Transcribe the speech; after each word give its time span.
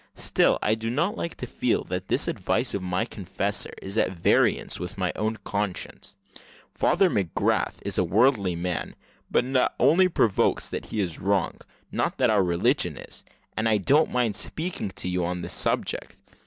Still, 0.17 0.57
I 0.63 0.73
do 0.73 0.89
not 0.89 1.15
like 1.15 1.35
to 1.35 1.45
feel 1.45 1.83
that 1.83 2.07
this 2.07 2.27
advice 2.27 2.73
of 2.73 2.81
my 2.81 3.05
confessor 3.05 3.69
is 3.83 3.99
at 3.99 4.13
variance 4.13 4.79
with 4.79 4.97
my 4.97 5.13
own 5.15 5.37
conscience. 5.43 6.17
Father 6.73 7.07
McGrath 7.07 7.75
is 7.83 7.99
a 7.99 8.03
wordly 8.03 8.55
man; 8.55 8.95
but 9.29 9.53
that 9.53 9.75
only 9.79 10.09
proves 10.09 10.71
that 10.71 10.87
he 10.87 11.01
is 11.01 11.19
wrong, 11.19 11.59
not 11.91 12.17
that 12.17 12.31
our 12.31 12.41
religion 12.41 12.97
is 12.97 13.23
and 13.55 13.69
I 13.69 13.77
don't 13.77 14.09
mind 14.11 14.35
speaking 14.35 14.89
to 14.89 15.07
you 15.07 15.23
on 15.23 15.43
this 15.43 15.53
subject. 15.53 16.15